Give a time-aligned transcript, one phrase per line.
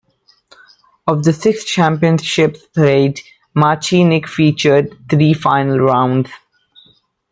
[1.05, 3.19] Of the six championships played,
[3.53, 6.31] Martinique featured three final rounds.